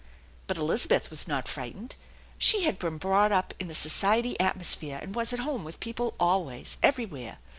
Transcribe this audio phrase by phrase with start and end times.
[0.47, 1.93] But Elizabeth was not frightened.
[2.39, 6.15] She had been brought up in the society atmosphere, and was at home with people
[6.19, 7.37] always, everywhere.